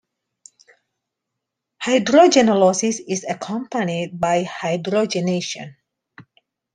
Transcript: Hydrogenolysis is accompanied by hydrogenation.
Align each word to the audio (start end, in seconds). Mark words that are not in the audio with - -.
Hydrogenolysis 1.83 3.01
is 3.07 3.23
accompanied 3.29 4.19
by 4.19 4.43
hydrogenation. 4.45 5.75